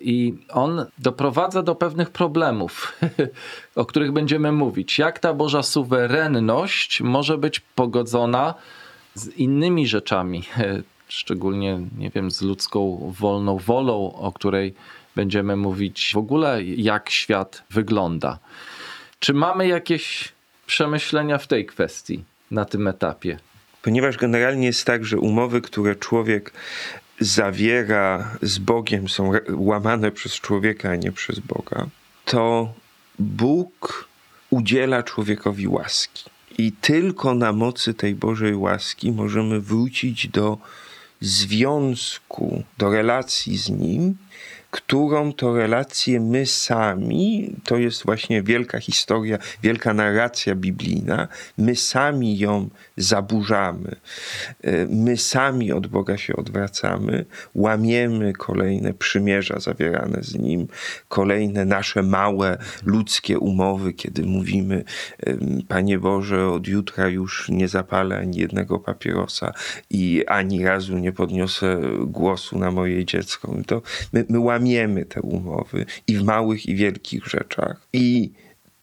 [0.00, 2.98] I on doprowadza do pewnych problemów,
[3.74, 4.98] o których będziemy mówić.
[4.98, 8.54] Jak ta Boża suwerenność może być pogodzona
[9.14, 10.42] z innymi rzeczami,
[11.08, 14.74] szczególnie, nie wiem, z ludzką wolną wolą, o której
[15.16, 18.38] będziemy mówić w ogóle, jak świat wygląda.
[19.18, 20.32] Czy mamy jakieś
[20.66, 23.38] przemyślenia w tej kwestii na tym etapie?
[23.82, 26.52] Ponieważ generalnie jest tak, że umowy, które człowiek
[27.20, 31.86] zawiera z Bogiem, są łamane przez człowieka, a nie przez Boga,
[32.24, 32.72] to
[33.18, 34.08] Bóg
[34.50, 36.24] udziela człowiekowi łaski.
[36.58, 40.58] I tylko na mocy tej Bożej łaski możemy wrócić do
[41.20, 44.16] związku, do relacji z Nim,
[44.74, 52.38] którą to relację my sami, to jest właśnie wielka historia, wielka narracja biblijna, my sami
[52.38, 53.96] ją zaburzamy,
[54.62, 60.66] E, my sami od Boga się odwracamy, łamiemy kolejne przymierza zawierane z Nim,
[61.08, 64.84] kolejne nasze małe ludzkie umowy, kiedy mówimy,
[65.68, 69.52] Panie Boże, od jutra już nie zapalę ani jednego papierosa
[69.90, 73.54] i ani razu nie podniosę głosu na moje dziecko.
[73.66, 73.82] To
[74.12, 74.63] my, my łamiemy
[75.08, 77.86] te umowy i w małych i wielkich rzeczach.
[77.92, 78.32] I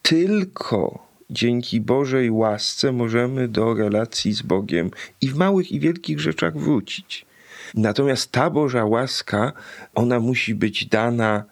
[0.02, 4.90] tylko dzięki Bożej łasce możemy do relacji z Bogiem
[5.20, 7.26] i w małych i wielkich rzeczach wrócić.
[7.74, 9.52] Natomiast ta Boża łaska,
[9.94, 11.44] ona musi być dana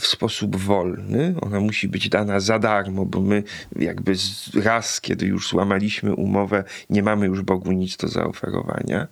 [0.00, 3.42] w sposób wolny, ona musi być dana za darmo, bo my
[3.76, 4.14] jakby
[4.54, 9.08] raz, kiedy już złamaliśmy umowę, nie mamy już Bogu nic do zaoferowania.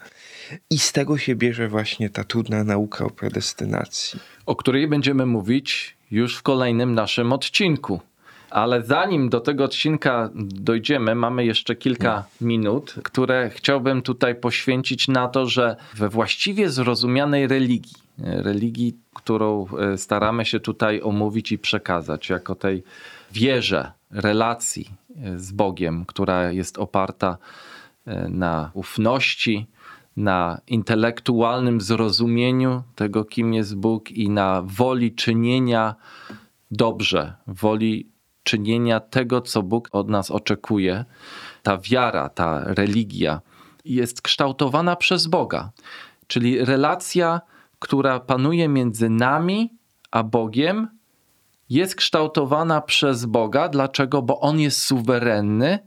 [0.70, 4.20] I z tego się bierze właśnie ta trudna nauka o predestynacji.
[4.46, 8.00] o której będziemy mówić już w kolejnym naszym odcinku.
[8.50, 15.28] Ale zanim do tego odcinka dojdziemy, mamy jeszcze kilka minut, które chciałbym tutaj poświęcić na
[15.28, 22.28] to, że we właściwie zrozumianej religii, religii, którą e, staramy się tutaj omówić i przekazać,
[22.28, 22.82] jako tej
[23.32, 24.90] wierze relacji
[25.24, 27.36] e, z Bogiem, która jest oparta
[28.06, 29.66] e, na ufności,
[30.20, 35.94] na intelektualnym zrozumieniu tego, kim jest Bóg i na woli czynienia
[36.70, 38.10] dobrze, woli
[38.42, 41.04] czynienia tego, co Bóg od nas oczekuje.
[41.62, 43.40] Ta wiara, ta religia
[43.84, 45.70] jest kształtowana przez Boga,
[46.26, 47.40] czyli relacja,
[47.78, 49.70] która panuje między nami
[50.10, 50.99] a Bogiem,
[51.70, 53.68] jest kształtowana przez Boga.
[53.68, 54.22] Dlaczego?
[54.22, 55.78] Bo On jest suwerenny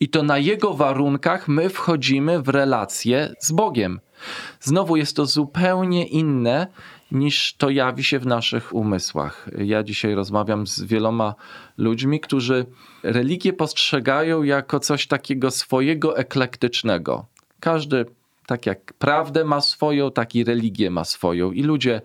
[0.00, 4.00] i to na Jego warunkach my wchodzimy w relację z Bogiem.
[4.60, 6.66] Znowu jest to zupełnie inne
[7.12, 9.48] niż to jawi się w naszych umysłach.
[9.58, 11.34] Ja dzisiaj rozmawiam z wieloma
[11.76, 12.66] ludźmi, którzy
[13.02, 17.26] religię postrzegają jako coś takiego swojego eklektycznego.
[17.60, 18.06] Każdy,
[18.52, 21.52] tak jak prawdę ma swoją, tak i religię ma swoją.
[21.52, 22.00] I ludzie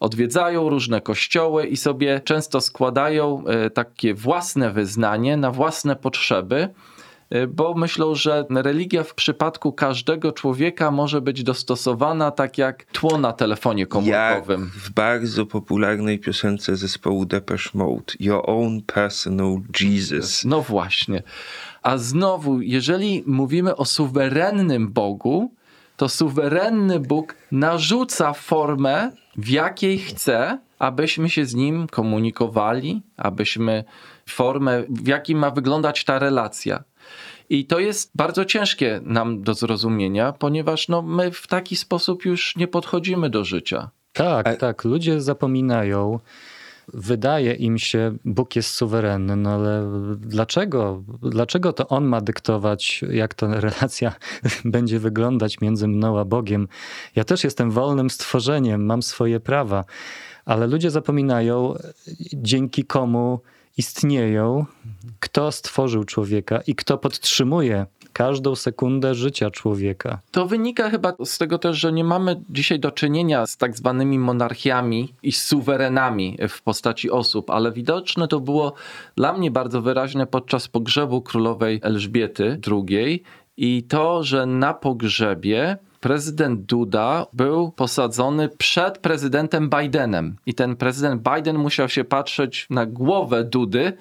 [0.00, 6.68] odwiedzają różne kościoły i sobie często składają e, takie własne wyznanie na własne potrzeby,
[7.30, 13.18] e, bo myślą, że religia w przypadku każdego człowieka może być dostosowana tak jak tło
[13.18, 14.70] na telefonie Jak komórkowym.
[14.74, 20.44] w bardzo popularnej piosence zespołu Depeche Mode, Your Own Personal Jesus.
[20.44, 21.22] No właśnie.
[21.82, 25.55] A znowu, jeżeli mówimy o suwerennym Bogu,
[25.96, 33.84] to suwerenny Bóg narzuca formę, w jakiej chce, abyśmy się z Nim komunikowali, abyśmy
[34.28, 36.84] formę, w jakiej ma wyglądać ta relacja.
[37.50, 42.56] I to jest bardzo ciężkie nam do zrozumienia, ponieważ no, my w taki sposób już
[42.56, 43.90] nie podchodzimy do życia.
[44.12, 44.84] Tak, A- tak.
[44.84, 46.20] Ludzie zapominają.
[46.94, 51.02] Wydaje im się, Bóg jest suwerenny, no ale dlaczego?
[51.22, 54.12] Dlaczego to On ma dyktować, jak ta relacja
[54.64, 56.68] będzie wyglądać między mną a Bogiem?
[57.16, 59.84] Ja też jestem wolnym stworzeniem, mam swoje prawa,
[60.44, 61.74] ale ludzie zapominają,
[62.32, 63.40] dzięki komu
[63.76, 64.66] istnieją,
[65.20, 70.18] kto stworzył człowieka i kto podtrzymuje każdą sekundę życia człowieka.
[70.30, 74.18] To wynika chyba z tego też, że nie mamy dzisiaj do czynienia z tak zwanymi
[74.18, 78.72] monarchiami i suwerenami w postaci osób, ale widoczne to było
[79.16, 83.22] dla mnie bardzo wyraźne podczas pogrzebu królowej Elżbiety II
[83.56, 91.22] i to, że na pogrzebie prezydent Duda był posadzony przed prezydentem Bidenem i ten prezydent
[91.34, 93.92] Biden musiał się patrzeć na głowę Dudy,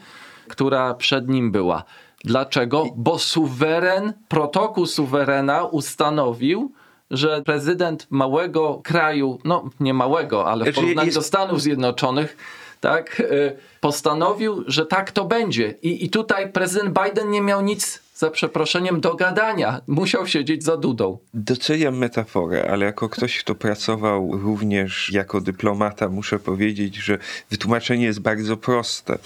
[0.47, 1.83] która przed nim była.
[2.25, 2.85] Dlaczego?
[2.95, 6.71] Bo suweren, protokół suwerena ustanowił,
[7.11, 12.37] że prezydent małego kraju, no nie małego, ale w Znaczy, porównaniu do Stanów Zjednoczonych,
[12.81, 15.75] tak, y, postanowił, że tak to będzie.
[15.81, 19.81] I, I tutaj prezydent Biden nie miał nic, za przeproszeniem, do gadania.
[19.87, 21.17] Musiał siedzieć za Dudą.
[21.33, 27.17] Doceniam metaforę, ale jako ktoś, kto pracował również jako dyplomata, muszę powiedzieć, że
[27.51, 29.17] wytłumaczenie jest bardzo proste.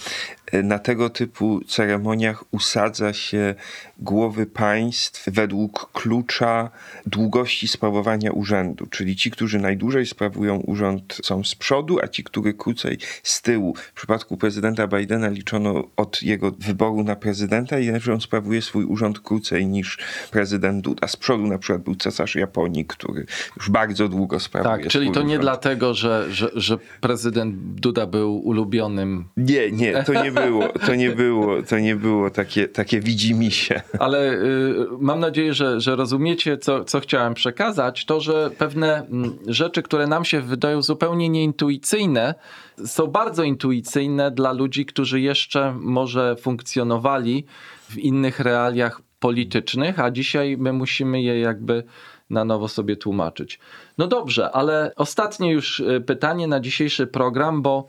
[0.52, 3.54] Na tego typu ceremoniach usadza się
[3.98, 6.70] głowy państw według klucza
[7.06, 12.54] długości sprawowania urzędu, czyli ci, którzy najdłużej sprawują urząd są z przodu, a ci, którzy
[12.54, 13.74] krócej z tyłu.
[13.74, 18.84] W przypadku prezydenta Bidena liczono od jego wyboru na prezydenta i że on sprawuje swój
[18.84, 19.98] urząd krócej niż
[20.30, 21.08] prezydent Duda.
[21.08, 25.20] Z przodu na przykład był cesarz Japonii, który już bardzo długo sprawuje Tak, czyli to
[25.20, 25.42] nie urząd.
[25.42, 31.10] dlatego, że, że, że prezydent Duda był ulubionym Nie, nie, to nie było, to nie
[31.10, 33.82] było, to nie było takie, takie widzimisię.
[33.98, 38.04] Ale y, mam nadzieję, że, że rozumiecie, co, co chciałem przekazać.
[38.04, 42.34] To, że pewne mm, rzeczy, które nam się wydają zupełnie nieintuicyjne,
[42.86, 47.44] są bardzo intuicyjne dla ludzi, którzy jeszcze może funkcjonowali
[47.88, 51.84] w innych realiach politycznych, a dzisiaj my musimy je jakby
[52.30, 53.58] na nowo sobie tłumaczyć.
[53.98, 57.88] No dobrze, ale ostatnie już y, pytanie na dzisiejszy program, bo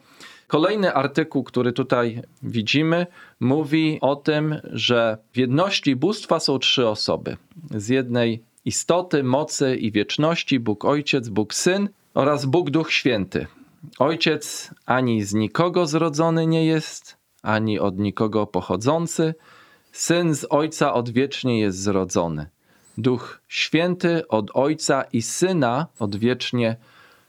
[0.52, 3.08] Kolejny artykuł, który tutaj widzimy,
[3.40, 7.38] mówi o tym, że w jedności bóstwa są trzy osoby.
[7.76, 13.48] Z jednej istoty, mocy i wieczności Bóg Ojciec, Bóg Syn oraz Bóg Duch Święty.
[14.00, 19.36] Ojciec ani z nikogo zrodzony nie jest, ani od nikogo pochodzący.
[19.92, 22.50] Syn z Ojca odwiecznie jest zrodzony.
[22.98, 26.76] Duch Święty od Ojca i Syna odwiecznie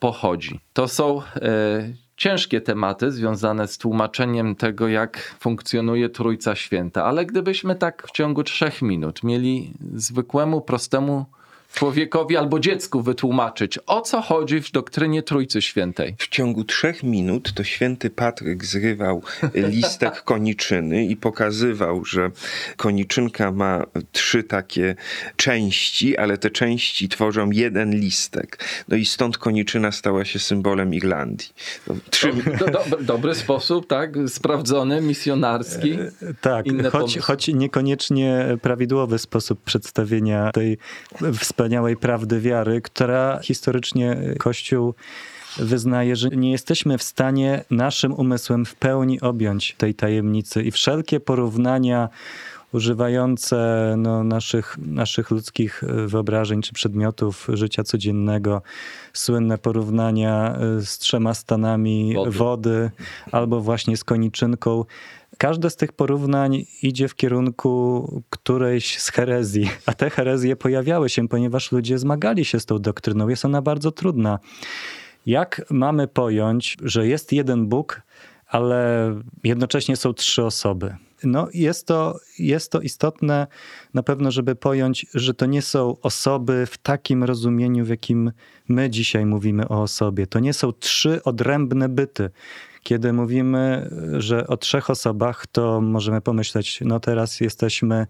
[0.00, 0.60] pochodzi.
[0.72, 7.74] To są e, ciężkie tematy związane z tłumaczeniem tego, jak funkcjonuje Trójca Święta, ale gdybyśmy
[7.74, 11.26] tak w ciągu trzech minut mieli zwykłemu, prostemu
[11.74, 16.14] człowiekowi albo dziecku wytłumaczyć, o co chodzi w doktrynie Trójcy Świętej.
[16.18, 19.22] W ciągu trzech minut to święty Patryk zrywał
[19.54, 22.30] listek koniczyny i pokazywał, że
[22.76, 24.94] koniczynka ma trzy takie
[25.36, 28.64] części, ale te części tworzą jeden listek.
[28.88, 31.48] No i stąd koniczyna stała się symbolem Irlandii.
[31.86, 34.14] No, trzy, Do, do, dobry sposób, tak?
[34.28, 35.98] Sprawdzony, misjonarski.
[36.40, 40.78] Tak, Inne choć, choć niekoniecznie prawidłowy sposób przedstawienia tej
[41.38, 41.61] wspaniałej
[41.96, 44.94] prawdy wiary, która historycznie Kościół
[45.58, 51.20] wyznaje, że nie jesteśmy w stanie naszym umysłem w pełni objąć tej tajemnicy i wszelkie
[51.20, 52.08] porównania
[52.72, 58.62] używające no, naszych, naszych ludzkich e, wyobrażeń czy przedmiotów życia codziennego,
[59.12, 62.30] słynne porównania e, z trzema stanami Wody.
[62.30, 62.90] wody
[63.32, 64.84] albo właśnie z koniczynką.
[65.38, 71.28] Każde z tych porównań idzie w kierunku którejś z herezji, a te herezje pojawiały się,
[71.28, 73.28] ponieważ ludzie zmagali się z tą doktryną.
[73.28, 74.38] Jest ona bardzo trudna.
[75.26, 78.02] Jak mamy pojąć, że jest jeden Bóg,
[78.46, 79.14] ale
[79.44, 80.96] jednocześnie są trzy osoby?
[81.24, 83.46] No, jest to, jest to istotne
[83.94, 88.32] na pewno, żeby pojąć, że to nie są osoby w takim rozumieniu, w jakim
[88.68, 90.26] my dzisiaj mówimy o osobie.
[90.26, 92.30] To nie są trzy odrębne byty.
[92.82, 98.06] Kiedy mówimy, że o trzech osobach, to możemy pomyśleć, no teraz jesteśmy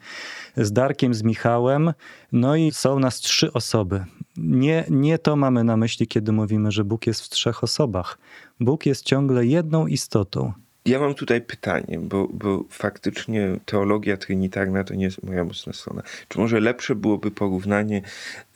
[0.57, 1.93] z Darkiem, z Michałem,
[2.33, 4.05] no i są nas trzy osoby.
[4.37, 8.19] Nie, nie to mamy na myśli, kiedy mówimy, że Bóg jest w trzech osobach.
[8.61, 10.53] Bóg jest ciągle jedną istotą.
[10.87, 16.03] Ja mam tutaj pytanie, bo, bo faktycznie teologia trinitarna to nie jest moja mocna strona.
[16.29, 18.03] Czy może lepsze byłoby porównanie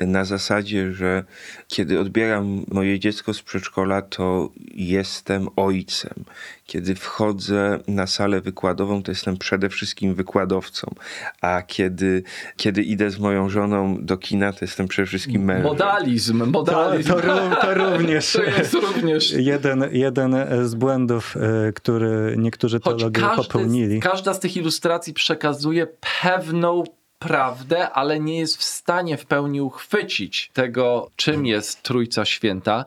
[0.00, 1.24] na zasadzie, że
[1.68, 6.24] kiedy odbieram moje dziecko z przedszkola, to jestem ojcem.
[6.66, 10.94] Kiedy wchodzę na salę wykładową, to jestem przede wszystkim wykładowcą.
[11.40, 12.22] A kiedy,
[12.56, 15.62] kiedy idę z moją żoną do kina, to jestem przede wszystkim mężem.
[15.64, 17.08] Modalizm, To, modalizm.
[17.10, 18.32] to, ró- to również.
[18.32, 19.30] To jest również.
[19.32, 21.36] Jeden, jeden z błędów,
[21.68, 24.00] e, który niektórzy Choć teologowie każdy, popełnili.
[24.00, 25.86] każda z tych ilustracji przekazuje
[26.22, 26.84] pewną
[27.18, 32.84] prawdę, ale nie jest w stanie w pełni uchwycić tego, czym jest Trójca Święta.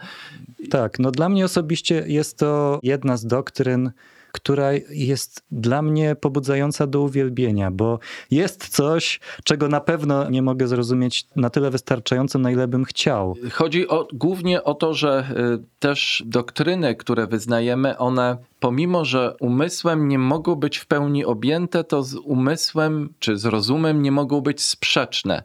[0.69, 3.91] Tak, no dla mnie osobiście jest to jedna z doktryn,
[4.31, 7.99] która jest dla mnie pobudzająca do uwielbienia, bo
[8.31, 13.35] jest coś, czego na pewno nie mogę zrozumieć na tyle wystarczająco, na ile bym chciał.
[13.51, 15.27] Chodzi o, głównie o to, że
[15.59, 21.83] y, też doktryny, które wyznajemy, one pomimo, że umysłem nie mogą być w pełni objęte,
[21.83, 25.43] to z umysłem czy z rozumem nie mogą być sprzeczne.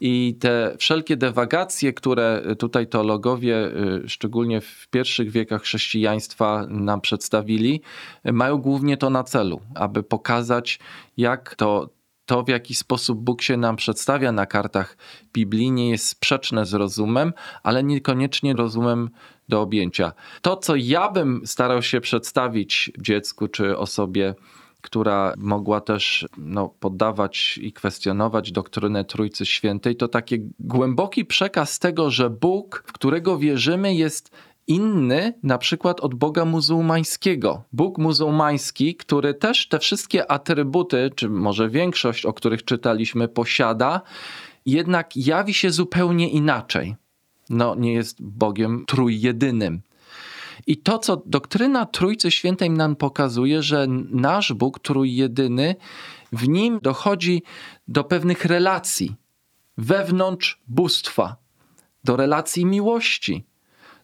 [0.00, 3.66] I te wszelkie dewagacje, które tutaj teologowie,
[4.04, 7.80] y, szczególnie w pierwszych wiekach chrześcijaństwa, nam przedstawili,
[8.28, 10.78] y, mają głównie to na celu, aby pokazać,
[11.16, 11.90] jak to
[12.30, 14.96] to, w jaki sposób Bóg się nam przedstawia na kartach
[15.32, 17.32] Biblii, nie jest sprzeczne z rozumem,
[17.62, 19.10] ale niekoniecznie rozumem
[19.48, 20.12] do objęcia.
[20.42, 24.34] To, co ja bym starał się przedstawić dziecku czy osobie,
[24.80, 32.10] która mogła też no, poddawać i kwestionować doktrynę Trójcy Świętej, to taki głęboki przekaz tego,
[32.10, 34.30] że Bóg, w którego wierzymy, jest
[34.66, 37.62] inny na przykład od Boga muzułmańskiego.
[37.72, 44.00] Bóg muzułmański, który też te wszystkie atrybuty, czy może większość, o których czytaliśmy, posiada,
[44.66, 46.96] jednak jawi się zupełnie inaczej.
[47.50, 49.80] No, nie jest Bogiem trójjedynym.
[50.66, 55.76] I to, co doktryna Trójcy Świętej nam pokazuje, że nasz Bóg trójjedyny,
[56.32, 57.42] w nim dochodzi
[57.88, 59.16] do pewnych relacji
[59.78, 61.36] wewnątrz bóstwa,
[62.04, 63.44] do relacji miłości,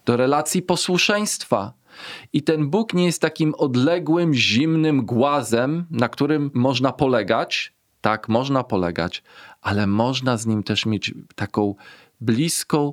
[0.05, 1.73] do relacji posłuszeństwa.
[2.33, 7.77] I ten Bóg nie jest takim odległym, zimnym głazem, na którym można polegać.
[8.01, 9.23] Tak, można polegać,
[9.61, 11.75] ale można z nim też mieć taką
[12.21, 12.93] bliską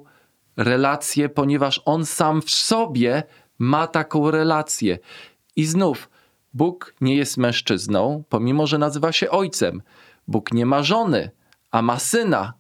[0.58, 3.24] relację, ponieważ on sam w sobie
[3.64, 5.00] ma taką relację.
[5.56, 6.10] I znów,
[6.54, 9.82] Bóg nie jest mężczyzną, pomimo że nazywa się ojcem.
[10.28, 11.32] Bóg nie ma żony,
[11.72, 12.54] a ma syna.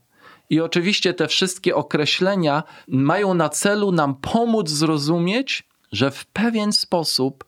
[0.49, 7.45] I oczywiście te wszystkie określenia mają na celu nam pomóc zrozumieć, że w pewien sposób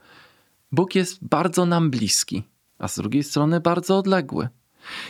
[0.72, 2.43] Bóg jest bardzo nam bliski,
[2.80, 4.49] a z drugiej strony bardzo odległy.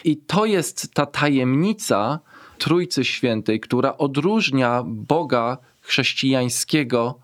[0.03, 2.19] I to jest ta tajemnica
[2.57, 7.19] Trójcy Świętej, która odróżnia Boga chrześcijańskiego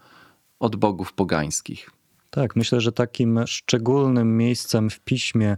[0.62, 1.90] od bogów pogańskich.
[2.30, 5.58] Tak, myślę, że takim szczególnym miejscem w piśmie,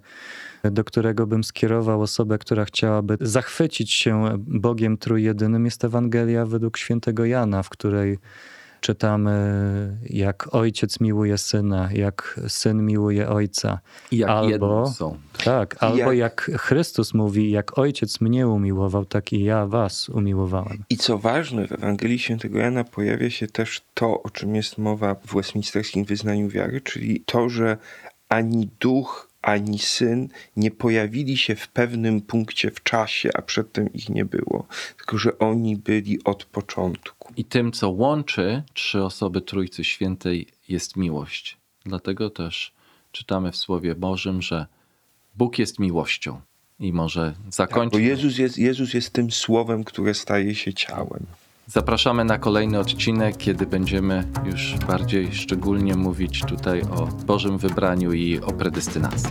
[0.64, 7.26] do którego bym skierował osobę, która chciałaby zachwycić się Bogiem Trójjedynym, jest Ewangelia według świętego
[7.26, 8.18] Jana, w której
[8.84, 13.80] czytamy, jak ojciec miłuje syna, jak syn miłuje ojca.
[14.12, 15.18] I jak Albo- są.
[15.44, 20.84] Tak, albo jak- jak Chrystus mówi, jak ojciec mnie umiłował, tak i ja was umiłowałem.
[20.90, 25.16] I co ważne, w Ewangelii Świętego Jana pojawia się też to, o czym jest mowa
[25.16, 27.78] w Westminsterskim Wyznaniu Wiary, czyli to, że
[28.30, 30.28] ani duch, ani syn
[30.58, 34.66] nie pojawili się w pewnym punkcie w czasie, a przedtem ich nie było,
[34.98, 37.22] tylko że oni byli od początku.
[37.38, 41.58] I tym, co łączy trzy osoby Trójcy Świętej, jest miłość.
[41.86, 42.74] Dlatego też
[43.12, 44.66] czytamy w Słowie Bożym, że
[45.36, 46.42] Bóg jest miłością.
[46.80, 48.02] I może Tak, bo zakończyć.
[48.02, 51.26] Jezus jest, Jezus jest tym słowem, które staje się ciałem.
[51.68, 58.40] Zapraszamy na kolejny odcinek, kiedy będziemy już bardziej szczególnie mówić tutaj o Bożym wybraniu i
[58.40, 59.30] o predestynacji.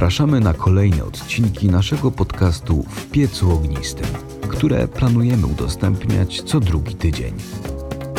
[0.00, 4.06] Zapraszamy na kolejne odcinki naszego podcastu W piecu ognistym,
[4.48, 7.34] które planujemy udostępniać co drugi tydzień.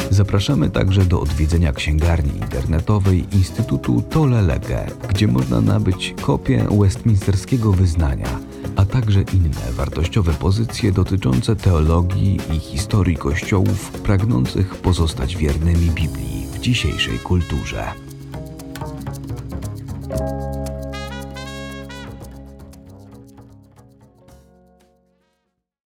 [0.10, 8.40] Zapraszamy także do odwiedzenia księgarni internetowej Instytutu Tole Lege, gdzie można nabyć kopię westminsterskiego wyznania,
[8.76, 16.60] a także inne wartościowe pozycje dotyczące teologii i historii kościołów pragnących pozostać wiernymi Biblii w
[16.60, 18.11] dzisiejszej kulturze.